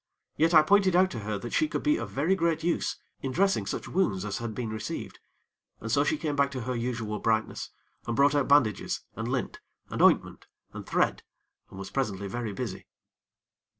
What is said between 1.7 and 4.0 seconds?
be of very great use in dressing such